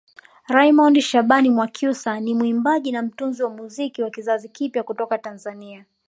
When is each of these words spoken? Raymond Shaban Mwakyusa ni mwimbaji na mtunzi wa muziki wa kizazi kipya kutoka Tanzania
Raymond 0.49 0.99
Shaban 1.03 1.49
Mwakyusa 1.49 2.19
ni 2.19 2.33
mwimbaji 2.33 2.91
na 2.91 3.01
mtunzi 3.01 3.43
wa 3.43 3.49
muziki 3.49 4.01
wa 4.01 4.09
kizazi 4.09 4.49
kipya 4.49 4.83
kutoka 4.83 5.17
Tanzania 5.17 5.85